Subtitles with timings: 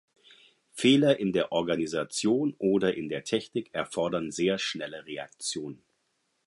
[0.71, 5.83] Fehler in der Organisation oder in der Technik erfordern sehr schnelle Reaktion.